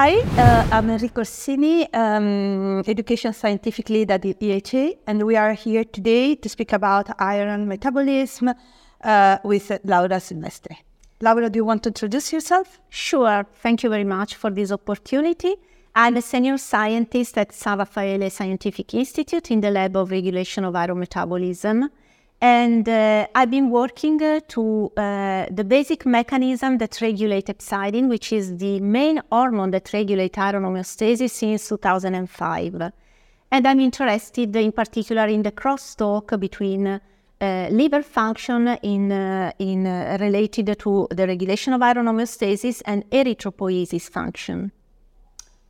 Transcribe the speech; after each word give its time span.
Hi, 0.00 0.20
uh, 0.38 0.64
I'm 0.70 0.90
Enrica 0.90 1.22
Orsini, 1.22 1.92
um, 1.92 2.84
Education 2.86 3.32
Scientific 3.32 3.88
Lead 3.88 4.12
at 4.12 4.22
the 4.22 4.32
EHA, 4.34 4.98
and 5.08 5.24
we 5.24 5.34
are 5.34 5.54
here 5.54 5.82
today 5.82 6.36
to 6.36 6.48
speak 6.48 6.72
about 6.72 7.10
iron 7.20 7.66
metabolism 7.66 8.54
uh, 9.02 9.38
with 9.42 9.72
Laura 9.82 10.20
Silvestri. 10.20 10.76
Laura, 11.20 11.50
do 11.50 11.58
you 11.58 11.64
want 11.64 11.82
to 11.82 11.88
introduce 11.88 12.32
yourself? 12.32 12.78
Sure. 12.88 13.44
Thank 13.54 13.82
you 13.82 13.90
very 13.90 14.04
much 14.04 14.36
for 14.36 14.50
this 14.50 14.70
opportunity. 14.70 15.56
I'm 15.96 16.16
a 16.16 16.22
senior 16.22 16.58
scientist 16.58 17.36
at 17.36 17.52
San 17.52 17.78
Raffaele 17.78 18.30
Scientific 18.30 18.94
Institute 18.94 19.50
in 19.50 19.60
the 19.60 19.72
Lab 19.72 19.96
of 19.96 20.12
Regulation 20.12 20.64
of 20.64 20.76
Iron 20.76 21.00
Metabolism. 21.00 21.90
And 22.40 22.88
uh, 22.88 23.26
I've 23.34 23.50
been 23.50 23.70
working 23.70 24.22
uh, 24.22 24.40
to 24.48 24.92
uh, 24.96 25.46
the 25.50 25.64
basic 25.64 26.06
mechanism 26.06 26.78
that 26.78 27.00
regulates 27.00 27.50
hepcidin, 27.50 28.08
which 28.08 28.32
is 28.32 28.58
the 28.58 28.78
main 28.78 29.20
hormone 29.30 29.72
that 29.72 29.92
regulates 29.92 30.38
iron 30.38 30.62
homeostasis 30.62 31.30
since 31.30 31.68
2005. 31.68 32.92
And 33.50 33.66
I'm 33.66 33.80
interested 33.80 34.54
in 34.54 34.70
particular 34.70 35.26
in 35.26 35.42
the 35.42 35.50
crosstalk 35.50 36.38
between 36.38 36.86
uh, 37.40 37.68
liver 37.70 38.02
function 38.02 38.68
in, 38.82 39.10
uh, 39.10 39.50
in 39.58 39.86
uh, 39.86 40.16
related 40.20 40.78
to 40.78 41.08
the 41.10 41.26
regulation 41.26 41.72
of 41.72 41.82
iron 41.82 42.06
homeostasis 42.06 42.82
and 42.84 43.08
erythropoiesis 43.10 44.08
function. 44.08 44.70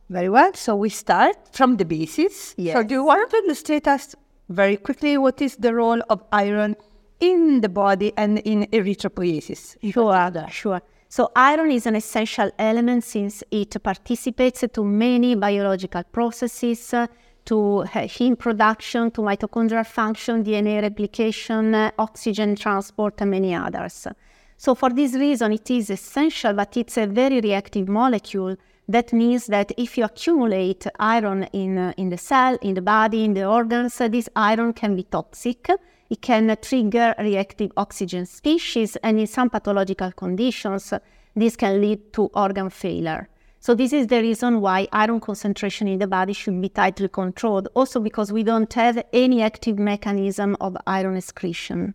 Very 0.09 0.29
well. 0.29 0.53
So 0.53 0.75
we 0.75 0.89
start 0.89 1.35
from 1.51 1.77
the 1.77 1.85
basis. 1.85 2.53
Yes. 2.57 2.75
So 2.75 2.83
do 2.83 2.95
you 2.95 3.03
want 3.03 3.29
to 3.31 3.37
illustrate 3.37 3.87
us 3.87 4.15
very 4.49 4.77
quickly 4.77 5.17
what 5.17 5.41
is 5.41 5.55
the 5.55 5.73
role 5.73 6.01
of 6.09 6.23
iron 6.31 6.75
in 7.19 7.61
the 7.61 7.69
body 7.69 8.11
and 8.17 8.39
in 8.39 8.67
erythropoiesis? 8.71 9.77
Sure, 9.93 10.47
sure. 10.49 10.81
So 11.07 11.31
iron 11.35 11.71
is 11.71 11.85
an 11.85 11.95
essential 11.95 12.51
element 12.59 13.03
since 13.03 13.43
it 13.49 13.81
participates 13.81 14.63
to 14.71 14.83
many 14.83 15.35
biological 15.35 16.03
processes, 16.03 16.93
uh, 16.93 17.07
to 17.45 17.83
heme 17.87 18.37
production, 18.37 19.09
to 19.11 19.21
mitochondrial 19.21 19.87
function, 19.87 20.43
DNA 20.43 20.81
replication, 20.83 21.73
uh, 21.73 21.91
oxygen 21.97 22.55
transport, 22.55 23.21
and 23.21 23.31
many 23.31 23.55
others. 23.55 24.07
So 24.55 24.75
for 24.75 24.91
this 24.91 25.13
reason, 25.13 25.53
it 25.53 25.71
is 25.71 25.89
essential, 25.89 26.53
but 26.53 26.77
it's 26.77 26.97
a 26.97 27.07
very 27.07 27.41
reactive 27.41 27.87
molecule 27.87 28.55
that 28.89 29.13
means 29.13 29.45
that 29.45 29.71
if 29.77 29.97
you 29.97 30.03
accumulate 30.03 30.87
iron 30.99 31.43
in, 31.53 31.77
uh, 31.77 31.93
in 31.95 32.09
the 32.09 32.17
cell, 32.17 32.57
in 32.63 32.73
the 32.73 32.81
body, 32.81 33.23
in 33.23 33.35
the 33.35 33.45
organs, 33.45 34.01
uh, 34.01 34.07
this 34.07 34.27
iron 34.35 34.73
can 34.73 34.95
be 34.95 35.03
toxic. 35.03 35.69
It 36.09 36.23
can 36.23 36.57
trigger 36.59 37.13
reactive 37.19 37.71
oxygen 37.77 38.25
species, 38.25 38.95
and 39.03 39.19
in 39.19 39.27
some 39.27 39.51
pathological 39.51 40.11
conditions, 40.11 40.91
this 41.35 41.55
can 41.55 41.79
lead 41.79 42.11
to 42.13 42.31
organ 42.33 42.71
failure. 42.71 43.29
So 43.59 43.75
this 43.75 43.93
is 43.93 44.07
the 44.07 44.21
reason 44.21 44.59
why 44.59 44.87
iron 44.91 45.19
concentration 45.19 45.87
in 45.87 45.99
the 45.99 46.07
body 46.07 46.33
should 46.33 46.59
be 46.59 46.69
tightly 46.69 47.09
controlled, 47.09 47.67
also 47.75 47.99
because 47.99 48.31
we 48.31 48.41
don't 48.41 48.73
have 48.73 49.03
any 49.13 49.43
active 49.43 49.77
mechanism 49.77 50.57
of 50.59 50.75
iron 50.87 51.15
excretion. 51.15 51.93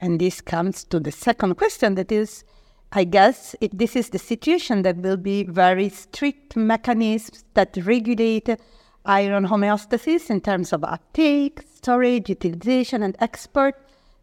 And 0.00 0.20
this 0.20 0.40
comes 0.40 0.84
to 0.84 1.00
the 1.00 1.10
second 1.10 1.56
question 1.56 1.96
that 1.96 2.12
is 2.12 2.44
I 2.92 3.04
guess 3.04 3.54
it, 3.60 3.76
this 3.76 3.96
is 3.96 4.10
the 4.10 4.18
situation 4.18 4.82
that 4.82 4.96
will 4.98 5.16
be 5.16 5.44
very 5.44 5.88
strict 5.88 6.56
mechanisms 6.56 7.44
that 7.54 7.76
regulate 7.84 8.48
iron 9.04 9.46
homeostasis 9.46 10.30
in 10.30 10.40
terms 10.40 10.72
of 10.72 10.84
uptake, 10.84 11.62
storage, 11.74 12.28
utilization, 12.28 13.02
and 13.02 13.16
export. 13.20 13.74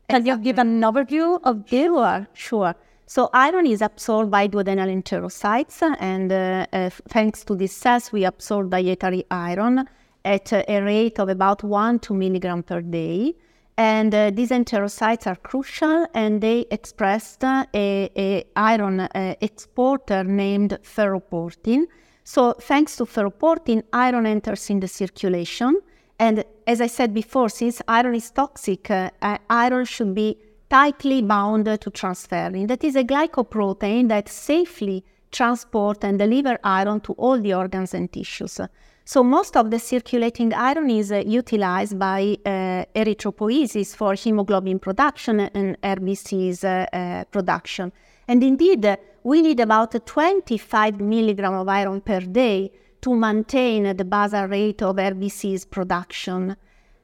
Can 0.09 0.21
exactly. 0.21 0.31
you 0.31 0.43
give 0.43 0.59
an 0.59 0.81
overview 0.81 1.39
of 1.43 1.69
this? 1.69 1.85
Sure, 1.85 2.27
sure. 2.33 2.75
So 3.05 3.29
iron 3.33 3.67
is 3.67 3.81
absorbed 3.81 4.31
by 4.31 4.47
duodenal 4.47 4.89
enterocytes, 4.89 5.81
and 5.99 6.31
uh, 6.31 6.65
uh, 6.73 6.89
thanks 7.09 7.43
to 7.45 7.55
these 7.55 7.75
cells, 7.75 8.11
we 8.11 8.23
absorb 8.23 8.71
dietary 8.71 9.25
iron 9.29 9.87
at 10.25 10.53
a 10.53 10.81
rate 10.81 11.19
of 11.19 11.29
about 11.29 11.63
one 11.63 11.99
to 11.99 12.13
milligram 12.13 12.63
per 12.63 12.81
day. 12.81 13.35
And 13.77 14.13
uh, 14.13 14.29
these 14.31 14.51
enterocytes 14.51 15.25
are 15.25 15.35
crucial 15.35 16.05
and 16.13 16.41
they 16.41 16.65
expressed 16.69 17.43
uh, 17.43 17.65
a, 17.73 18.09
a, 18.15 18.43
iron 18.55 18.99
uh, 18.99 19.35
exporter 19.41 20.23
named 20.23 20.77
ferroportin. 20.83 21.85
So 22.23 22.53
thanks 22.53 22.95
to 22.97 23.05
ferroportin, 23.05 23.83
iron 23.91 24.27
enters 24.27 24.69
in 24.69 24.79
the 24.79 24.87
circulation. 24.87 25.79
And 26.19 26.43
as 26.67 26.81
I 26.81 26.87
said 26.87 27.13
before, 27.13 27.49
since 27.49 27.81
iron 27.87 28.15
is 28.15 28.29
toxic, 28.29 28.91
uh, 28.91 29.09
iron 29.49 29.85
should 29.85 30.13
be 30.13 30.37
tightly 30.69 31.21
bound 31.21 31.65
to 31.65 31.91
transferrin. 31.91 32.67
That 32.67 32.83
is 32.83 32.95
a 32.95 33.03
glycoprotein 33.03 34.07
that 34.09 34.29
safely 34.29 35.03
transport 35.31 36.03
and 36.03 36.19
deliver 36.19 36.57
iron 36.63 37.01
to 37.01 37.13
all 37.13 37.39
the 37.39 37.53
organs 37.55 37.93
and 37.93 38.11
tissues. 38.11 38.59
So 39.05 39.21
most 39.21 39.57
of 39.57 39.69
the 39.69 39.79
circulating 39.79 40.53
iron 40.53 40.89
is 40.89 41.11
uh, 41.11 41.23
utilized 41.25 41.99
by 41.99 42.37
uh, 42.45 42.85
erythropoiesis 42.95 43.93
for 43.97 44.13
hemoglobin 44.13 44.79
production 44.79 45.41
and 45.41 45.79
RBC's 45.81 46.63
uh, 46.63 46.85
uh, 46.93 47.25
production. 47.25 47.91
And 48.29 48.41
indeed, 48.41 48.85
uh, 48.85 48.95
we 49.23 49.41
need 49.41 49.59
about 49.59 49.93
25 50.05 51.01
milligram 51.01 51.53
of 51.53 51.67
iron 51.67 51.99
per 51.99 52.21
day 52.21 52.71
to 53.01 53.13
maintain 53.13 53.93
the 53.97 54.05
basal 54.05 54.47
rate 54.47 54.81
of 54.81 54.95
RBC's 54.95 55.65
production, 55.65 56.55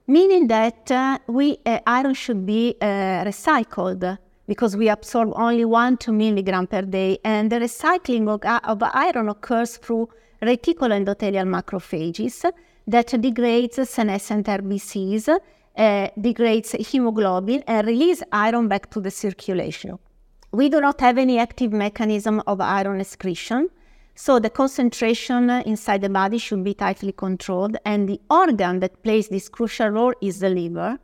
meaning 0.07 0.47
that 0.47 0.89
uh, 0.89 1.17
we, 1.27 1.57
iron 1.85 2.13
should 2.13 2.45
be 2.45 2.75
recycled 2.81 4.17
because 4.47 4.77
we 4.77 4.87
absorb 4.87 5.33
only 5.35 5.65
1 5.65 5.97
2 5.97 6.13
milligram 6.13 6.65
per 6.65 6.83
day, 6.83 7.19
and 7.25 7.51
the 7.51 7.57
recycling 7.57 8.29
of, 8.29 8.41
of 8.63 8.89
iron 8.93 9.27
occurs 9.27 9.75
through 9.75 10.07
reticuloendothelial 10.41 11.47
macrophages 11.47 12.51
that 12.87 13.21
degrades 13.21 13.89
senescent 13.89 14.47
RBCs, 14.47 15.29
uh, 15.77 16.07
degrades 16.19 16.71
hemoglobin, 16.71 17.63
and 17.67 17.87
release 17.87 18.23
iron 18.31 18.67
back 18.67 18.89
to 18.91 18.99
the 18.99 19.11
circulation. 19.11 19.97
We 20.51 20.69
do 20.69 20.81
not 20.81 20.99
have 21.01 21.17
any 21.17 21.37
active 21.37 21.71
mechanism 21.71 22.41
of 22.47 22.59
iron 22.59 22.99
excretion, 22.99 23.69
so 24.15 24.39
the 24.39 24.49
concentration 24.49 25.49
inside 25.49 26.01
the 26.01 26.09
body 26.09 26.39
should 26.39 26.63
be 26.63 26.73
tightly 26.73 27.11
controlled, 27.11 27.77
and 27.85 28.09
the 28.09 28.19
organ 28.29 28.79
that 28.79 29.03
plays 29.03 29.29
this 29.29 29.47
crucial 29.47 29.89
role 29.89 30.13
is 30.21 30.39
the 30.39 30.49
liver. 30.49 30.99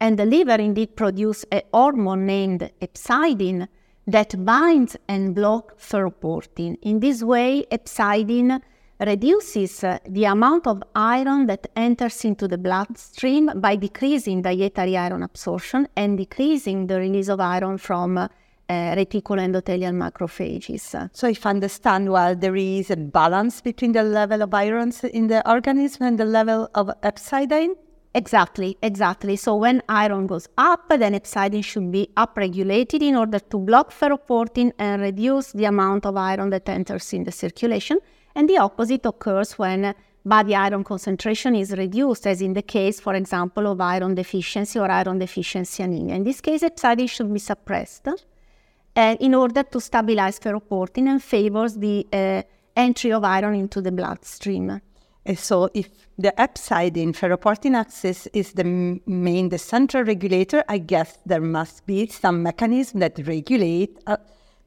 And 0.00 0.18
the 0.18 0.26
liver 0.26 0.56
indeed 0.56 0.96
produces 0.96 1.46
a 1.50 1.62
hormone 1.72 2.26
named 2.26 2.70
hepcidin 2.82 3.68
that 4.06 4.44
binds 4.44 4.96
and 5.08 5.34
blocks 5.34 5.74
ferroportin. 5.78 6.76
In 6.82 7.00
this 7.00 7.22
way, 7.22 7.64
hepcidin 7.70 8.60
reduces 9.00 9.84
uh, 9.84 9.98
the 10.08 10.24
amount 10.24 10.66
of 10.66 10.82
iron 10.94 11.46
that 11.46 11.68
enters 11.76 12.24
into 12.24 12.48
the 12.48 12.58
bloodstream 12.58 13.50
by 13.56 13.76
decreasing 13.76 14.42
dietary 14.42 14.96
iron 14.96 15.22
absorption 15.22 15.88
and 15.96 16.18
decreasing 16.18 16.86
the 16.86 16.98
release 16.98 17.28
of 17.28 17.40
iron 17.40 17.78
from 17.78 18.18
uh, 18.18 18.28
reticuloendothelial 18.68 19.94
macrophages. 19.94 21.10
So, 21.12 21.28
if 21.28 21.46
I 21.46 21.50
understand 21.50 22.10
well, 22.10 22.34
there 22.34 22.56
is 22.56 22.90
a 22.90 22.96
balance 22.96 23.60
between 23.60 23.92
the 23.92 24.02
level 24.02 24.42
of 24.42 24.52
iron 24.52 24.92
in 25.12 25.28
the 25.28 25.48
organism 25.50 26.06
and 26.06 26.18
the 26.18 26.24
level 26.24 26.68
of 26.74 26.90
hepcidin? 27.02 27.74
Exactly, 28.14 28.76
exactly. 28.82 29.36
So 29.36 29.54
when 29.54 29.82
iron 29.88 30.26
goes 30.26 30.48
up, 30.56 30.88
then 30.88 31.12
hepcidin 31.12 31.62
should 31.62 31.92
be 31.92 32.10
upregulated 32.16 33.02
in 33.02 33.14
order 33.14 33.38
to 33.38 33.58
block 33.58 33.92
ferroportin 33.92 34.72
and 34.78 35.02
reduce 35.02 35.52
the 35.52 35.66
amount 35.66 36.06
of 36.06 36.16
iron 36.16 36.50
that 36.50 36.68
enters 36.68 37.12
in 37.12 37.24
the 37.24 37.32
circulation. 37.32 37.98
And 38.38 38.48
the 38.48 38.58
opposite 38.58 39.04
occurs 39.04 39.58
when 39.58 39.92
body 40.24 40.54
iron 40.54 40.84
concentration 40.84 41.56
is 41.56 41.72
reduced, 41.72 42.24
as 42.24 42.40
in 42.40 42.52
the 42.52 42.62
case, 42.62 43.00
for 43.00 43.16
example, 43.16 43.66
of 43.66 43.80
iron 43.80 44.14
deficiency 44.14 44.78
or 44.78 44.88
iron 44.88 45.18
deficiency 45.18 45.82
anemia. 45.82 46.14
In 46.14 46.22
this 46.22 46.40
case, 46.40 46.62
hepcidin 46.62 47.10
should 47.10 47.32
be 47.32 47.40
suppressed 47.40 48.06
uh, 48.06 49.16
in 49.18 49.34
order 49.34 49.64
to 49.64 49.80
stabilize 49.80 50.38
ferroportin 50.38 51.08
and 51.08 51.20
favors 51.20 51.74
the 51.74 52.06
uh, 52.12 52.42
entry 52.76 53.10
of 53.12 53.24
iron 53.24 53.56
into 53.56 53.80
the 53.80 53.90
bloodstream. 53.90 54.80
And 55.26 55.36
so, 55.36 55.68
if 55.74 55.88
the 56.16 56.32
hepcidin 56.38 57.16
ferroportin 57.16 57.74
axis 57.74 58.28
is 58.28 58.52
the 58.52 59.00
main, 59.04 59.48
the 59.48 59.58
central 59.58 60.04
regulator, 60.04 60.62
I 60.68 60.78
guess 60.78 61.18
there 61.26 61.40
must 61.40 61.84
be 61.86 62.06
some 62.06 62.44
mechanism 62.44 63.00
that 63.00 63.18
regulate. 63.26 63.98
Uh, 64.06 64.18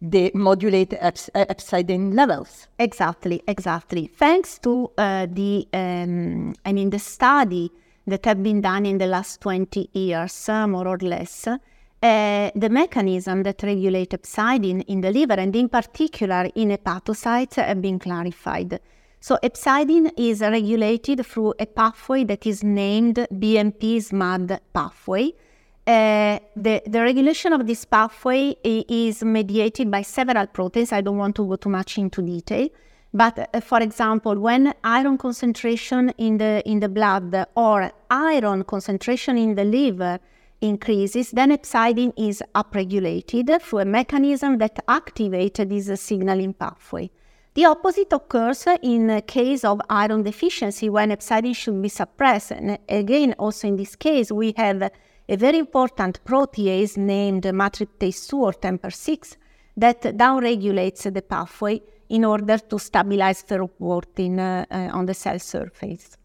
they 0.02 0.32
modulate 0.34 0.90
hepcidin 0.90 2.14
levels. 2.16 2.68
Exactly, 2.80 3.44
exactly. 3.48 4.08
Thanks 4.08 4.58
to 4.60 4.92
uh, 4.98 5.28
the, 5.30 5.68
um, 5.74 6.56
I 6.66 6.74
mean, 6.74 6.90
the 6.90 7.00
study 7.00 7.72
that 8.08 8.26
have 8.26 8.42
been 8.42 8.62
done 8.62 8.86
in 8.86 8.98
the 8.98 9.06
last 9.06 9.42
20 9.42 9.90
years, 9.94 10.50
uh, 10.50 10.68
more 10.68 10.88
or 10.88 10.98
less, 10.98 11.48
uh, 11.48 11.58
the 12.56 12.70
mechanism 12.70 13.44
that 13.44 13.62
regulate 13.62 14.10
hepcidin 14.10 14.84
in 14.88 15.02
the 15.02 15.12
liver 15.12 15.36
and 15.36 15.56
in 15.56 15.70
particular 15.70 16.50
in 16.56 16.70
hepatocytes 16.70 17.56
have 17.56 17.80
been 17.80 18.00
clarified. 18.00 18.80
So 19.20 19.38
hepcidin 19.44 20.12
is 20.18 20.42
regulated 20.42 21.24
through 21.28 21.54
a 21.60 21.68
pathway 21.68 22.24
that 22.24 22.48
is 22.48 22.64
named 22.64 23.28
BMP-SMAD 23.32 24.60
pathway, 24.74 25.34
uh, 25.88 26.40
the, 26.56 26.82
the 26.86 27.02
regulation 27.02 27.54
of 27.54 27.66
this 27.66 27.86
pathway 27.86 28.56
is 28.64 29.24
mediated 29.24 29.90
by 29.90 30.04
several 30.04 30.48
proteins. 30.48 30.92
I 30.92 31.02
don't 31.02 31.18
want 31.18 31.36
to 31.38 31.48
go 31.48 31.56
too 31.56 31.70
much 31.70 31.98
into 31.98 32.22
detail, 32.22 32.70
But 33.14 33.50
uh, 33.54 33.60
for 33.60 33.82
example, 33.82 34.40
when 34.40 34.74
iron 34.84 35.18
concentration 35.18 36.14
in 36.18 36.38
the 36.38 36.62
in 36.66 36.80
the 36.80 36.88
blood 36.88 37.46
or 37.56 37.92
iron 38.10 38.64
concentration 38.64 39.38
in 39.38 39.56
the 39.56 39.66
liver 39.66 40.20
increases, 40.62 41.32
then 41.32 41.52
hepcidin 41.52 42.14
is 42.18 42.42
upregulated 42.56 43.62
through 43.62 43.80
a 43.80 43.86
mechanism 43.86 44.60
that 44.60 44.86
activates 44.88 45.68
this 45.68 46.02
signaling 46.02 46.54
pathway. 46.54 47.10
The 47.54 47.66
opposite 47.66 48.14
occurs 48.14 48.66
in 48.82 49.22
case 49.28 49.66
of 49.66 49.82
iron 49.90 50.24
deficiency 50.24 50.88
when 50.90 51.10
hepcidin 51.10 51.54
should 51.54 51.82
be 51.82 51.90
suppressed. 51.90 52.52
And 52.52 52.80
again, 52.88 53.34
also 53.38 53.68
in 53.68 53.76
this 53.76 53.98
case, 53.98 54.32
we 54.32 54.54
have 54.56 54.90
a 55.32 55.38
very 55.38 55.60
important 55.60 56.20
protease 56.26 56.98
named 56.98 57.44
matriptase 57.44 58.28
2 58.28 58.38
or 58.38 58.52
TMPRSS 58.52 59.38
that 59.78 60.02
downregulates 60.02 61.12
the 61.14 61.22
pathway 61.22 61.82
in 62.10 62.26
order 62.26 62.58
to 62.58 62.78
stabilize 62.78 63.42
ferroportin 63.42 64.40
uh, 64.40 64.66
uh, 64.70 64.90
on 64.92 65.06
the 65.06 65.14
cell 65.14 65.40
surface. 65.40 66.18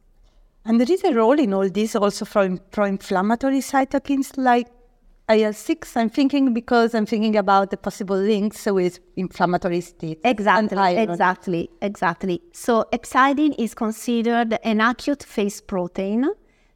And 0.65 0.81
there 0.81 0.91
is 0.91 1.05
a 1.05 1.15
role 1.15 1.39
in 1.39 1.55
all 1.55 1.71
this 1.71 1.95
also 1.95 2.25
for 2.25 2.57
pro-inflammatory 2.73 3.61
cytokines 3.61 4.37
like 4.37 4.67
IL-6. 5.29 5.97
I'm 5.97 6.11
thinking 6.11 6.53
because 6.53 6.93
I'm 6.93 7.07
thinking 7.07 7.37
about 7.37 7.71
the 7.71 7.77
possible 7.77 8.17
links 8.17 8.67
with 8.67 8.99
inflammatory 9.15 9.83
states. 9.83 10.21
Exactly, 10.25 10.97
exactly, 10.97 11.71
exactly. 11.81 12.43
So 12.53 12.87
hepcidin 12.93 13.55
is 13.57 13.73
considered 13.73 14.59
an 14.65 14.81
acute 14.81 15.23
phase 15.23 15.61
protein 15.61 16.29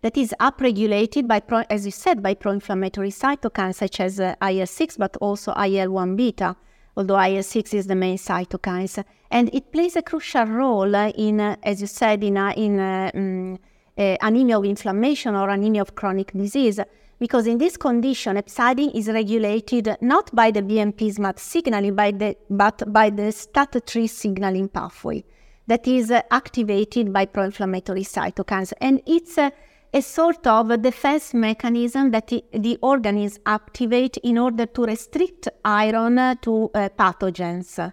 that 0.03 0.17
is 0.17 0.35
upregulated 0.41 1.29
by, 1.29 1.41
pro, 1.41 1.63
as 1.69 1.85
you 1.85 1.93
said, 1.93 2.23
by 2.23 2.35
pro-inflammatory 2.35 3.11
cytokines 3.11 3.77
such 3.77 4.01
as 4.01 4.19
uh, 4.19 4.35
IL-6, 4.41 4.99
but 4.99 5.17
also 5.19 5.53
IL-1 5.53 6.17
beta, 6.17 6.57
although 6.97 7.21
IL-6 7.21 7.75
is 7.75 7.87
the 7.87 7.95
main 7.95 8.17
cytokines. 8.17 9.03
And 9.31 9.55
it 9.55 9.73
plays 9.73 9.97
a 9.97 10.03
crucial 10.03 10.45
role 10.45 10.95
in, 10.95 11.41
uh, 11.41 11.57
as 11.63 11.81
you 11.81 11.87
said, 11.87 12.25
in, 12.25 12.37
uh, 12.37 12.53
in 12.57 12.81
um, 12.81 13.59
anemia 13.97 14.59
of 14.59 14.65
inflammation 14.65 15.35
or 15.35 15.51
anemia 15.51 15.83
of 15.83 15.95
chronic 15.95 16.33
disease, 16.33 16.81
because 17.19 17.47
in 17.47 17.59
this 17.59 17.77
condition, 17.77 18.37
hepcidin 18.37 18.95
is 18.95 19.09
regulated 19.09 19.97
not 20.01 20.35
by 20.35 20.51
the 20.51 20.63
BMP 20.63 21.15
SMAD 21.15 21.39
signaling, 21.39 21.95
by 21.95 22.11
the, 22.11 22.35
but 22.49 22.91
by 22.91 23.11
the 23.11 23.31
STAT3 23.31 24.09
signaling 24.09 24.69
pathway 24.69 25.23
that 25.67 25.87
is 25.87 26.11
uh, 26.11 26.23
activated 26.31 27.13
by 27.13 27.27
pro-inflammatory 27.27 28.03
cytokines. 28.03 28.73
And 28.81 29.03
it's 29.07 29.39
a 29.93 30.01
sort 30.01 30.47
of 30.47 30.81
defense 30.83 31.35
mechanism 31.35 32.11
that 32.11 32.29
the 32.53 32.79
organism 32.81 33.43
activate 33.45 34.17
in 34.19 34.39
order 34.39 34.67
to 34.67 34.85
restrict 34.85 35.49
iron 35.65 36.39
to 36.41 36.71
uh, 36.75 36.89
pathogens. 36.97 37.93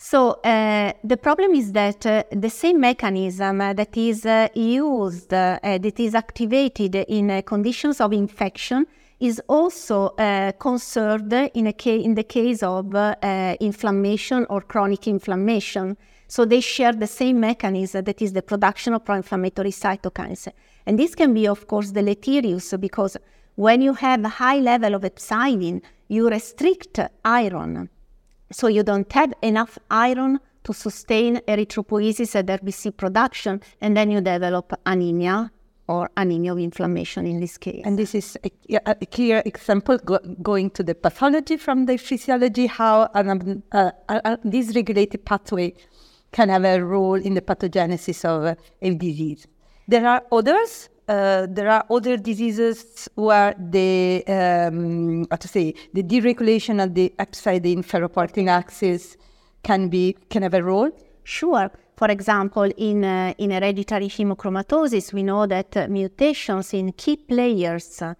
So 0.00 0.40
uh, 0.44 0.92
the 1.02 1.16
problem 1.16 1.54
is 1.54 1.72
that 1.72 2.06
uh, 2.06 2.22
the 2.30 2.48
same 2.48 2.80
mechanism 2.80 3.58
that 3.58 3.96
is 3.96 4.24
uh, 4.24 4.46
used, 4.54 5.34
uh, 5.34 5.58
that 5.60 5.98
is 5.98 6.14
activated 6.14 6.94
in 6.94 7.30
uh, 7.30 7.42
conditions 7.42 8.00
of 8.00 8.12
infection, 8.12 8.86
is 9.18 9.42
also 9.48 10.10
conserved 10.60 11.32
in, 11.32 11.66
a 11.66 11.72
ca- 11.72 12.00
in 12.00 12.14
the 12.14 12.22
case 12.22 12.62
of 12.62 12.94
inflammation 13.60 14.46
or 14.48 14.60
chronic 14.60 15.08
inflammation. 15.08 15.96
So 16.28 16.44
they 16.44 16.60
share 16.60 16.92
the 16.92 17.08
same 17.08 17.40
mechanism 17.40 18.04
that 18.04 18.22
is 18.22 18.32
the 18.32 18.42
production 18.42 18.94
of 18.94 19.04
pro-inflammatory 19.04 19.72
cytokines. 19.72 20.46
And 20.88 20.98
this 20.98 21.14
can 21.14 21.34
be, 21.34 21.46
of 21.46 21.66
course, 21.66 21.90
deleterious 21.90 22.72
because 22.80 23.18
when 23.56 23.82
you 23.82 23.92
have 23.92 24.24
a 24.24 24.30
high 24.30 24.58
level 24.58 24.94
of 24.94 25.02
hepcidin, 25.02 25.82
you 26.08 26.30
restrict 26.30 26.98
iron. 27.26 27.90
So 28.50 28.68
you 28.68 28.82
don't 28.82 29.12
have 29.12 29.34
enough 29.42 29.78
iron 29.90 30.40
to 30.64 30.72
sustain 30.72 31.42
erythropoiesis 31.46 32.34
and 32.34 32.48
RBC 32.48 32.96
production, 32.96 33.60
and 33.82 33.98
then 33.98 34.10
you 34.10 34.22
develop 34.22 34.72
anemia 34.86 35.50
or 35.88 36.08
anemia 36.16 36.52
of 36.52 36.58
inflammation 36.58 37.26
in 37.26 37.38
this 37.38 37.58
case. 37.58 37.82
And 37.84 37.98
this 37.98 38.14
is 38.14 38.38
a, 38.42 38.80
a 38.86 39.06
clear 39.06 39.42
example 39.44 39.98
go, 39.98 40.18
going 40.40 40.70
to 40.70 40.82
the 40.82 40.94
pathology 40.94 41.58
from 41.58 41.84
the 41.84 41.98
physiology, 41.98 42.66
how 42.66 43.10
an, 43.12 43.62
uh, 43.72 43.90
a, 44.08 44.38
this 44.42 44.74
regulated 44.74 45.26
pathway 45.26 45.74
can 46.32 46.48
have 46.48 46.64
a 46.64 46.82
role 46.82 47.14
in 47.14 47.34
the 47.34 47.42
pathogenesis 47.42 48.24
of 48.24 48.56
a 48.80 48.94
disease. 48.94 49.46
There 49.88 50.06
are 50.06 50.22
others. 50.30 50.90
Uh, 51.08 51.46
there 51.48 51.70
are 51.70 51.86
other 51.90 52.18
diseases 52.18 53.08
where 53.14 53.54
the 53.58 54.22
um, 54.28 55.26
how 55.30 55.36
to 55.36 55.48
say 55.48 55.74
the 55.94 56.02
deregulation 56.02 56.84
of 56.84 56.94
the 56.94 57.14
hepcidin 57.18 57.78
ferroportin 57.82 58.48
axis 58.48 59.16
can 59.62 59.88
be 59.88 60.14
can 60.28 60.42
have 60.42 60.52
a 60.52 60.62
role. 60.62 60.90
Sure. 61.24 61.70
For 61.96 62.08
example, 62.10 62.70
in 62.76 63.02
uh, 63.02 63.32
in 63.38 63.50
hereditary 63.50 64.08
hemochromatosis, 64.08 65.14
we 65.14 65.22
know 65.22 65.46
that 65.46 65.74
uh, 65.74 65.88
mutations 65.88 66.74
in 66.74 66.92
key 66.92 67.16
players 67.16 68.02
uh, 68.02 68.14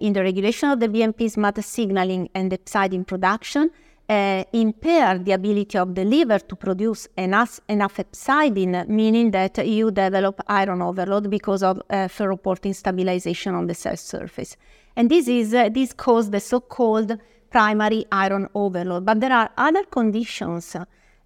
in 0.00 0.12
the 0.12 0.22
regulation 0.22 0.70
of 0.70 0.80
the 0.80 0.88
BMP's 0.88 1.36
SMAD 1.36 1.62
signaling 1.62 2.28
and 2.34 2.50
hepcidin 2.50 3.06
production 3.06 3.70
uh, 4.08 4.44
impair 4.52 5.18
the 5.18 5.32
ability 5.32 5.76
of 5.76 5.94
the 5.94 6.04
liver 6.04 6.38
to 6.38 6.56
produce 6.56 7.08
enough, 7.16 7.60
enough 7.68 7.96
hepcidin, 7.96 8.88
meaning 8.88 9.30
that 9.30 9.66
you 9.66 9.90
develop 9.90 10.40
iron 10.48 10.82
overload 10.82 11.28
because 11.30 11.62
of 11.62 11.78
uh, 11.90 12.08
ferroportin 12.08 12.74
stabilization 12.74 13.54
on 13.54 13.66
the 13.66 13.74
cell 13.74 13.96
surface. 13.96 14.56
And 14.96 15.10
this 15.10 15.28
is 15.28 15.54
uh, 15.54 15.68
this 15.68 15.92
causes 15.92 16.30
the 16.30 16.40
so-called 16.40 17.18
primary 17.50 18.06
iron 18.10 18.48
overload. 18.54 19.04
But 19.04 19.20
there 19.20 19.32
are 19.32 19.50
other 19.56 19.84
conditions 19.84 20.76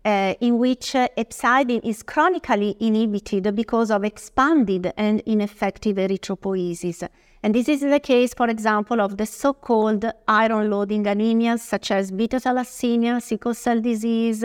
uh, 0.04 0.34
in 0.40 0.58
which 0.58 0.94
uh, 0.94 1.08
is 1.16 2.02
chronically 2.02 2.76
inhibited 2.80 3.54
because 3.54 3.90
of 3.90 4.04
expanded 4.04 4.92
and 4.96 5.20
ineffective 5.26 5.96
erythropoiesis. 5.96 7.08
And 7.42 7.54
this 7.54 7.68
is 7.68 7.80
the 7.80 8.00
case, 8.00 8.34
for 8.34 8.48
example, 8.48 9.00
of 9.00 9.16
the 9.16 9.26
so-called 9.26 10.04
iron-loading 10.28 11.04
anemias, 11.04 11.60
such 11.60 11.90
as 11.90 12.10
beta 12.10 12.36
thalassemia, 12.36 13.20
sickle 13.20 13.54
cell 13.54 13.80
disease, 13.80 14.44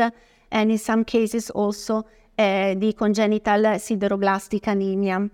and 0.51 0.71
in 0.71 0.77
some 0.77 1.04
cases 1.04 1.50
also 1.51 2.06
uh, 2.38 2.75
the 2.75 2.94
congenital 2.98 3.63
sideroblastic 3.77 4.68
anemia. 4.68 5.30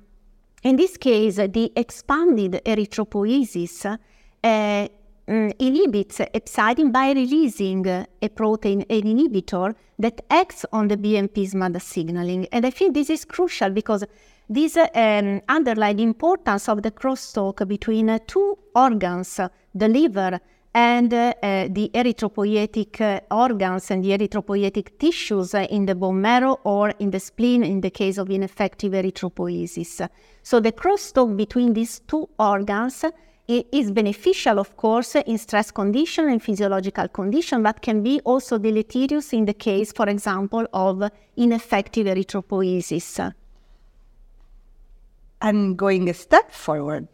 In 0.64 0.76
this 0.78 0.98
case, 0.98 1.36
the 1.36 1.72
expanded 1.76 2.62
erythropoiesis 2.66 3.86
uh, 4.44 4.88
inhibits 5.28 6.20
hepcidin 6.20 6.92
by 6.92 7.12
releasing 7.12 7.86
a 7.88 8.30
protein, 8.36 8.82
an 8.90 9.02
inhibitor 9.02 9.74
that 10.00 10.22
acts 10.30 10.66
on 10.74 10.88
the 10.88 10.98
BMP 10.98 11.50
SMAD 11.50 11.82
signaling. 11.82 12.48
And 12.52 12.66
I 12.66 12.70
think 12.70 12.94
this 12.94 13.10
is 13.10 13.26
crucial 13.26 13.70
because 13.70 14.04
this 14.50 14.76
um, 14.78 15.42
underline 15.48 15.98
the 15.98 16.04
importance 16.04 16.68
of 16.68 16.84
the 16.84 16.92
crosstalk 16.92 17.66
between 17.68 18.10
uh, 18.10 18.20
two 18.28 18.58
organs, 18.76 19.40
the 19.74 19.88
liver 19.88 20.40
and 20.76 21.14
uh, 21.14 21.34
the 21.42 21.90
erythropoietic 21.94 23.00
uh, 23.00 23.22
organs 23.32 23.92
and 23.92 24.04
the 24.04 24.10
erythropoietic 24.10 24.98
tissues 24.98 25.54
in 25.54 25.86
the 25.86 25.96
bone 25.96 26.20
marrow 26.20 26.60
or 26.64 26.90
in 27.00 27.12
the 27.12 27.20
spleen 27.20 27.64
in 27.64 27.80
the 27.80 27.92
case 27.92 28.18
of 28.18 28.30
ineffective 28.30 28.92
erythropoiesis. 28.92 30.10
So 30.42 30.60
the 30.60 30.72
crosstalk 30.72 31.38
between 31.38 31.74
these 31.74 32.00
two 32.00 32.28
organs 32.40 33.06
is 33.48 33.92
beneficial, 33.92 34.60
of 34.60 34.78
course, 34.78 35.16
in 35.16 35.38
stress 35.38 35.70
condition 35.70 36.30
and 36.30 36.42
physiological 36.42 37.08
condition, 37.10 37.62
but 37.62 37.82
can 37.82 38.02
be 38.02 38.22
also 38.22 38.58
deleterious 38.58 39.34
in 39.34 39.46
the 39.46 39.54
case, 39.54 39.92
for 39.92 40.08
example, 40.08 40.66
of 40.74 41.04
ineffective 41.36 42.08
erythropoiesis 42.08 43.34
and 45.44 45.78
going 45.78 46.10
a 46.10 46.14
step 46.14 46.52
forward 46.52 47.08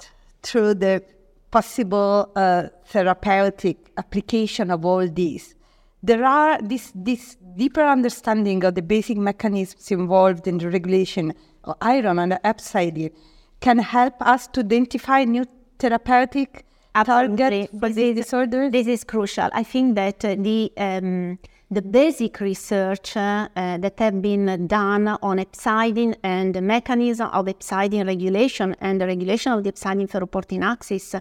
through 0.43 0.75
the 0.75 1.03
possible 1.51 2.31
uh, 2.35 2.67
therapeutic 2.85 3.91
application 3.97 4.69
of 4.69 4.85
all 4.85 5.07
these. 5.07 5.55
There 6.03 6.23
are 6.23 6.61
this, 6.61 6.93
this 6.95 7.35
deeper 7.57 7.81
understanding 7.81 8.63
of 8.63 8.75
the 8.75 8.83
basic 8.83 9.17
mechanisms 9.17 9.91
involved 9.91 10.47
in 10.47 10.59
the 10.59 10.69
regulation 10.69 11.33
of 11.63 11.75
iron 11.81 12.19
and 12.19 12.33
hepcidin 12.45 13.11
can 13.59 13.79
help 13.79 14.21
us 14.21 14.47
to 14.47 14.61
identify 14.61 15.25
new 15.25 15.45
therapeutic 15.79 16.65
targets 16.93 17.71
for 17.79 17.89
these 17.89 18.15
disorders. 18.15 18.71
This 18.71 18.87
is 18.87 19.03
crucial. 19.03 19.49
I 19.53 19.63
think 19.63 19.95
that 19.95 20.23
uh, 20.25 20.35
the 20.37 20.71
um, 20.77 21.39
the 21.71 21.83
basic 21.83 22.39
research 22.39 23.15
uh, 23.15 23.47
that 23.55 23.93
have 23.99 24.21
been 24.21 24.65
done 24.65 25.07
on 25.07 25.37
hepcidin 25.37 26.15
and 26.23 26.55
the 26.55 26.61
mechanism 26.61 27.29
of 27.31 27.45
hepcidin 27.45 28.07
regulation 28.07 28.75
and 28.81 28.99
the 28.99 29.05
regulation 29.05 29.51
of 29.51 29.63
the 29.63 29.71
hepcidin 29.71 30.09
ferroportin 30.09 30.63
axis 30.63 31.13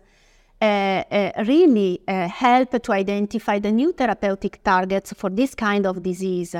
uh, 0.61 0.65
uh, 0.65 1.45
really 1.47 2.01
uh, 2.09 2.27
help 2.29 2.83
to 2.83 2.93
identify 2.93 3.59
the 3.59 3.71
new 3.71 3.93
therapeutic 3.93 4.61
targets 4.65 5.13
for 5.13 5.31
this 5.31 5.55
kind 5.55 5.87
of 5.87 6.03
disease. 6.03 6.57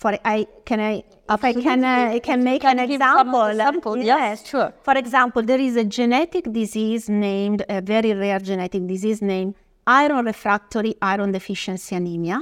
For 0.00 0.12
I 0.24 0.46
can 0.64 0.80
I 0.80 1.04
if 1.36 1.44
I 1.44 1.52
can 1.52 1.84
uh, 1.84 2.18
can 2.22 2.42
make 2.42 2.62
can 2.62 2.78
an 2.78 2.90
example. 2.90 3.46
example. 3.46 3.96
Yes, 3.98 4.40
yes, 4.40 4.48
sure. 4.48 4.72
For 4.82 4.94
example, 4.96 5.42
there 5.42 5.60
is 5.60 5.76
a 5.76 5.84
genetic 5.84 6.50
disease 6.50 7.10
named 7.10 7.64
a 7.68 7.82
very 7.82 8.14
rare 8.14 8.38
genetic 8.38 8.86
disease 8.86 9.20
named 9.20 9.54
iron 9.86 10.24
refractory 10.24 10.94
iron 11.02 11.32
deficiency 11.32 11.94
anemia 11.96 12.40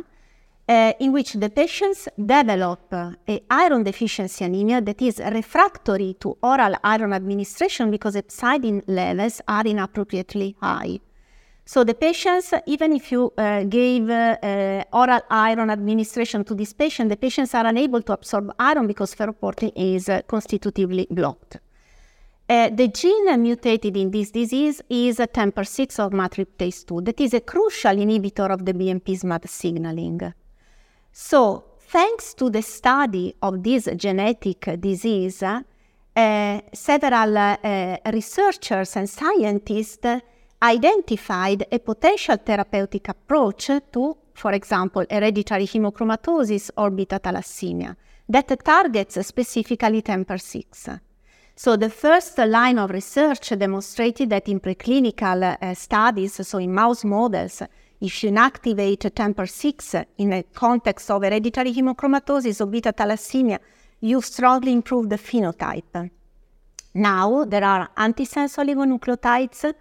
uh, 0.69 0.93
in 1.01 1.13
which 1.13 1.33
the 1.33 1.51
patients 1.51 2.09
develop 2.17 2.81
uh, 2.93 3.13
a 3.29 3.41
iron 3.51 3.83
deficiency 3.83 4.45
anemia 4.45 4.81
that 4.81 5.01
is 5.01 5.19
refractory 5.19 6.15
to 6.21 6.37
oral 6.43 6.75
iron 6.85 7.13
administration 7.13 7.91
because 7.91 8.15
hepcidin 8.15 8.83
levels 8.87 9.41
are 9.49 9.67
inappropriately 9.67 10.55
high. 10.61 11.01
So 11.69 11.85
the 11.85 11.93
patients, 11.93 12.55
even 12.65 12.95
if 12.95 13.13
you 13.13 13.31
uh, 13.37 13.63
gave 13.65 14.09
uh, 14.09 14.85
oral 14.91 15.21
iron 15.29 15.69
administration 15.69 16.43
to 16.45 16.55
this 16.55 16.73
patient, 16.73 17.11
the 17.11 17.17
patients 17.19 17.55
are 17.55 17.67
unable 17.67 18.01
to 18.05 18.15
absorb 18.15 18.51
iron 18.59 18.87
because 18.87 19.15
ferroportin 19.15 19.73
is 19.77 20.09
uh, 20.09 20.23
constitutively 20.27 21.07
blocked. 21.11 21.59
Uh, 22.49 22.71
the 22.71 22.89
gene 22.89 23.39
mutated 23.43 23.99
in 23.99 24.11
this 24.11 24.31
disease 24.31 24.81
is 24.89 25.19
TMPRSS6 25.19 26.07
or 26.07 26.09
matriptase 26.09 26.87
2. 26.87 27.03
That 27.03 27.21
is 27.21 27.35
a 27.35 27.43
crucial 27.43 27.97
inhibitor 27.97 28.51
of 28.51 28.65
the 28.65 28.73
BMP-SMAD 28.73 29.47
signaling. 29.47 30.33
So, 31.13 31.65
thanks 31.81 32.33
to 32.33 32.49
the 32.49 32.63
study 32.63 33.35
of 33.43 33.63
this 33.63 33.91
genetic 33.95 34.81
disease, 34.81 35.43
uh, 35.43 36.61
several 36.73 37.37
uh, 37.37 37.99
researchers 38.07 38.97
and 38.97 39.11
scientists 39.11 40.07
identified 40.63 41.67
a 41.71 41.79
potential 41.79 42.37
therapeutic 42.37 43.09
approach 43.09 43.71
to, 43.93 44.17
for 44.35 44.53
example, 44.53 45.05
hereditary 45.11 45.67
hemochromatosis 45.67 46.71
or 46.77 46.91
beta 46.91 47.19
thalassemia 47.19 47.97
that 48.29 48.65
targets 48.65 49.27
specifically 49.27 50.03
TMPRSS6. 50.03 51.01
So 51.57 51.77
the 51.77 51.91
first 51.91 52.39
line 52.39 52.79
of 52.79 52.91
research 52.91 53.49
demonstrated 53.51 54.31
that 54.31 54.49
in 54.49 54.61
preclinical 54.61 55.57
uh, 55.61 55.75
studies, 55.75 56.47
so 56.47 56.59
in 56.59 56.73
mouse 56.73 57.05
models, 57.05 57.63
if 58.01 58.23
you 58.23 58.31
inactivate 58.31 59.11
TMPRSS6 59.11 60.05
in 60.19 60.33
a 60.35 60.43
context 60.43 61.11
of 61.11 61.23
hereditary 61.23 61.73
hemochromatosis 61.73 62.61
or 62.61 62.67
beta 62.67 62.93
thalassemia, 62.93 63.59
you 64.01 64.21
strongly 64.21 64.73
improve 64.73 65.09
the 65.09 65.17
phenotype. 65.17 66.11
Now 66.95 67.45
there 67.45 67.65
are 67.65 67.91
antisense 67.97 68.57
oligonucleotides 68.59 69.73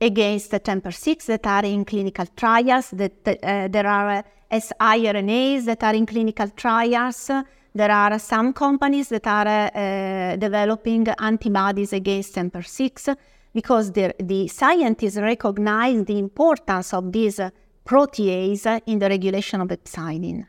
against 0.00 0.50
the 0.50 0.60
TMPRSS6 0.60 1.26
that 1.26 1.46
are 1.46 1.64
in 1.64 1.84
clinical 1.84 2.26
trials. 2.36 2.90
That 2.90 3.12
uh, 3.26 3.68
there 3.68 3.86
are 3.86 4.24
siRNAs 4.50 5.64
that 5.64 5.82
are 5.82 5.94
in 5.94 6.06
clinical 6.06 6.48
trials. 6.50 7.30
There 7.74 7.90
are 7.90 8.18
some 8.18 8.52
companies 8.52 9.08
that 9.10 9.26
are 9.26 9.70
uh, 9.74 10.36
developing 10.36 11.08
antibodies 11.08 11.92
against 11.92 12.34
TMPRSS6 12.34 13.16
because 13.52 13.92
the, 13.92 14.14
the 14.18 14.48
scientists 14.48 15.16
recognize 15.16 16.04
the 16.04 16.18
importance 16.18 16.92
of 16.94 17.10
this 17.12 17.40
protease 17.84 18.82
in 18.86 18.98
the 18.98 19.08
regulation 19.08 19.60
of 19.60 19.68
hepcidin. 19.68 20.46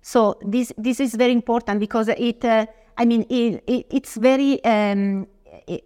So 0.00 0.38
this 0.42 0.72
this 0.76 1.00
is 1.00 1.14
very 1.14 1.32
important 1.32 1.80
because 1.80 2.08
it, 2.08 2.44
uh, 2.44 2.66
I 2.96 3.04
mean, 3.04 3.22
it, 3.28 3.64
it, 3.66 3.86
it's 3.90 4.16
very 4.16 4.62
um, 4.64 5.26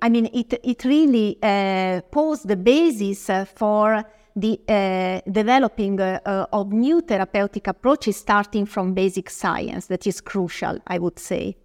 I 0.03 0.09
mean, 0.09 0.29
it, 0.33 0.61
it 0.63 0.85
really 0.85 1.39
uh, 1.43 2.01
posed 2.11 2.49
the 2.49 2.57
basis 2.57 3.31
for 3.55 4.05
the 4.35 4.61
uh, 4.69 5.31
developing 5.31 6.01
uh, 6.01 6.47
of 6.53 6.73
new 6.73 7.01
therapeutic 7.01 7.67
approaches 7.67 8.17
starting 8.17 8.67
from 8.67 8.95
basic 8.95 9.31
science. 9.31 9.87
That 9.87 10.07
is 10.07 10.21
crucial, 10.21 10.79
I 10.87 10.99
would 10.99 11.19
say. 11.19 11.57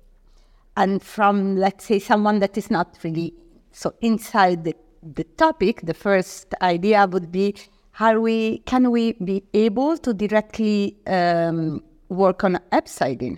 And 0.75 1.01
from, 1.01 1.55
let's 1.55 1.85
say, 1.85 1.99
someone 1.99 2.39
that 2.39 2.57
is 2.57 2.71
not 2.71 2.97
really 3.03 3.33
so 3.71 3.93
inside 4.01 4.63
the, 4.63 4.75
the 5.01 5.23
topic, 5.23 5.81
the 5.81 5.93
first 5.93 6.53
idea 6.61 7.07
would 7.07 7.31
be 7.31 7.55
how 7.91 8.19
we 8.19 8.59
can 8.59 8.89
we 8.89 9.13
be 9.13 9.43
able 9.53 9.97
to 9.99 10.13
directly 10.13 10.97
um, 11.05 11.83
work 12.09 12.43
on 12.43 12.59
hepcidin 12.71 13.37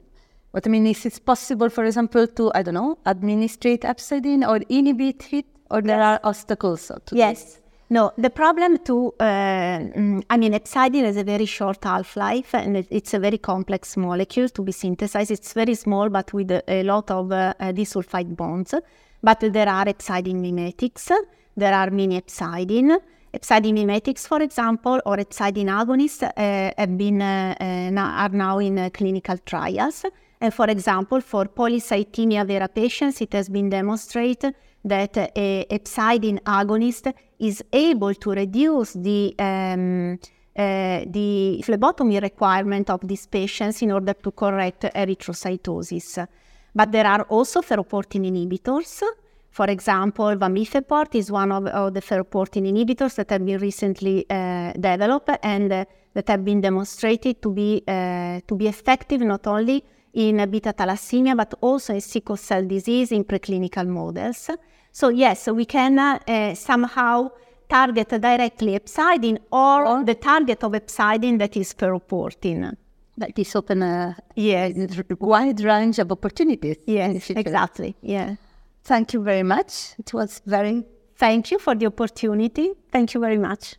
but 0.56 0.66
I 0.66 0.70
mean, 0.70 0.88
is 0.88 1.06
it 1.06 1.20
possible, 1.26 1.70
for 1.70 1.84
example, 1.84 2.28
to, 2.28 2.50
I 2.56 2.64
don't 2.64 2.76
know, 2.76 2.98
administrate 3.06 3.82
hepcidin 3.82 4.48
or 4.48 4.62
inhibit 4.70 5.34
it, 5.34 5.46
or 5.70 5.82
there 5.82 6.02
are 6.02 6.18
obstacles 6.24 6.88
to 6.88 7.14
Yes. 7.14 7.44
This? 7.44 7.60
No, 7.90 8.14
the 8.18 8.30
problem 8.30 8.78
to, 8.86 9.14
uh, 9.20 9.26
mm, 9.26 10.24
I 10.30 10.38
mean, 10.38 10.54
hepcidin 10.54 11.04
has 11.04 11.18
a 11.18 11.26
very 11.26 11.46
short 11.46 11.84
half-life 11.84 12.56
and 12.56 12.78
it's 12.90 13.14
a 13.14 13.20
very 13.20 13.38
complex 13.38 13.98
molecule 13.98 14.48
to 14.48 14.62
be 14.62 14.72
synthesized. 14.72 15.30
It's 15.30 15.52
very 15.52 15.76
small, 15.76 16.08
but 16.08 16.32
with 16.32 16.50
a, 16.50 16.64
a 16.72 16.84
lot 16.84 17.12
of 17.12 17.34
uh, 17.34 17.54
disulfide 17.60 18.34
bonds. 18.38 18.74
But 19.22 19.42
there 19.42 19.68
are 19.68 19.84
hepcidin 19.84 20.36
mimetics, 20.36 21.12
there 21.58 21.74
are 21.74 21.90
mini 21.90 22.22
hepcidin. 22.22 22.98
Hepcidin 23.34 23.74
mimetics, 23.74 24.26
for 24.26 24.42
example, 24.42 25.02
or 25.06 25.18
hepcidin 25.18 25.68
agonists 25.68 26.24
uh, 26.24 26.72
have 26.78 26.98
been, 26.98 27.22
uh, 27.22 27.56
uh, 27.60 28.00
are 28.00 28.30
now 28.30 28.60
in 28.60 28.80
uh, 28.80 28.90
clinical 28.94 29.38
trials. 29.40 30.06
And 30.42 30.54
for 30.54 30.66
example, 30.66 31.22
for 31.22 31.46
polycythemia 31.46 32.46
vera 32.46 32.68
patients, 32.68 33.22
it 33.22 33.34
has 33.34 33.50
been 33.50 33.70
demonstrated 33.70 34.54
that 34.84 35.18
a 35.18 35.66
hepcidin 35.70 36.40
agonist 36.44 37.14
is 37.40 37.64
able 37.72 38.14
to 38.14 38.32
reduce 38.32 38.94
the 38.94 39.34
um, 39.40 40.20
uh, 40.58 41.04
the 41.08 41.62
phlebotomy 41.66 42.20
requirement 42.20 42.90
of 42.90 43.06
these 43.06 43.28
patients 43.28 43.82
in 43.82 43.92
order 43.92 44.14
to 44.14 44.32
correct 44.32 44.84
erythrocytosis. 44.84 46.26
But 46.74 46.92
there 46.92 47.06
are 47.06 47.24
also 47.24 47.62
ferroportin 47.62 48.26
inhibitors. 48.26 49.04
For 49.50 49.66
example, 49.66 50.36
vamifeport 50.36 51.16
is 51.16 51.32
one 51.32 51.52
of, 51.52 51.66
of, 51.68 51.94
the 51.94 52.02
ferroportin 52.02 52.68
inhibitors 52.68 53.16
that 53.16 53.30
have 53.32 53.46
been 53.46 53.60
recently 53.60 54.26
uh, 54.30 54.72
developed 54.74 55.40
and 55.44 55.72
uh, 55.72 55.86
that 56.14 56.28
have 56.30 56.46
been 56.46 56.62
demonstrated 56.62 57.42
to 57.42 57.52
be 57.52 57.84
uh, 57.88 58.40
to 58.48 58.56
be 58.56 58.68
effective 58.68 59.22
not 59.22 59.48
only 59.48 59.84
in 60.16 60.50
beta 60.50 60.74
thalassemia, 60.74 61.36
but 61.36 61.54
also 61.62 61.94
in 61.94 62.02
sickle 62.02 62.38
cell 62.38 62.66
disease 62.66 63.12
in 63.12 63.24
preclinical 63.24 63.88
models. 63.88 64.50
So 64.92 65.10
yes, 65.10 65.48
we 65.48 65.66
can 65.66 66.00
uh, 66.00 66.56
somehow 66.56 67.32
target 67.68 68.10
directly 68.10 68.80
hepcidin 68.80 69.40
or, 69.52 69.86
or, 69.86 70.04
the 70.04 70.16
target 70.16 70.64
of 70.64 70.72
hepcidin 70.72 71.38
that 71.40 71.58
is 71.58 71.74
ferroportin. 71.74 72.76
That 73.18 73.38
is 73.38 73.56
open 73.56 73.82
a 73.82 74.16
yes. 74.36 74.74
wide 75.20 75.62
range 75.62 76.00
of 76.00 76.12
opportunities. 76.12 76.78
Yes, 76.86 77.30
exactly. 77.30 77.96
Yeah. 78.02 78.36
Thank 78.84 79.14
you 79.14 79.24
very 79.24 79.44
much. 79.44 79.96
It 79.98 80.14
was 80.14 80.42
very. 80.46 80.86
Thank 81.16 81.52
you 81.52 81.60
for 81.60 81.76
the 81.76 81.88
opportunity. 81.88 82.74
Thank 82.92 83.14
you 83.14 83.22
very 83.22 83.38
much. 83.38 83.76